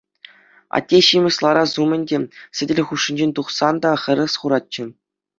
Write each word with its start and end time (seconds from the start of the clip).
Атте 0.77 0.99
ҫиме 1.07 1.31
ларас 1.45 1.73
умӗн 1.83 2.03
те, 2.11 2.17
сӗтел 2.59 2.79
хушшинчен 2.91 3.31
тухсан 3.41 3.75
та 3.83 3.91
хӗрес 4.05 4.33
хуратчӗ. 4.45 4.83